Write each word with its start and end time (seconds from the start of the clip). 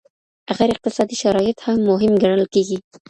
غیر 0.57 0.69
اقتصادي 0.73 1.15
شرایط 1.23 1.57
هم 1.65 1.77
مهم 1.89 2.13
ګڼل 2.23 2.43
کیږي. 2.53 2.77